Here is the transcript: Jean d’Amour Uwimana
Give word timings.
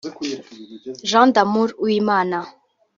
Jean 1.09 1.27
d’Amour 1.33 1.69
Uwimana 1.83 2.39